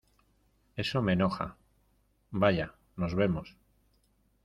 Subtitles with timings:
[0.77, 1.57] eso me enoja...¡
[2.31, 3.55] vaya, nos vemos!...